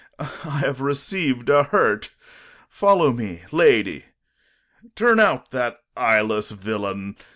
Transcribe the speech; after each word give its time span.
Corn. 0.17 0.55
I 0.55 0.57
have 0.61 0.79
receiv'd 0.81 1.47
a 1.47 1.61
hurt. 1.61 2.09
Follow 2.67 3.13
me, 3.13 3.43
lady. 3.51 4.05
Turn 4.95 5.19
out 5.19 5.51
that 5.51 5.83
eyeless 5.95 6.49
villain. 6.49 7.17